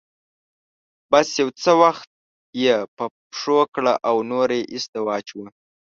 بس 1.11 1.27
يو 1.41 1.49
څه 1.61 1.71
وخت 1.83 2.09
يې 2.63 2.75
په 2.95 3.05
پښو 3.29 3.59
کړه 3.75 3.93
او 4.09 4.15
نور 4.31 4.49
يې 4.57 4.61
ايسته 4.73 4.99
واچوه. 5.07 5.47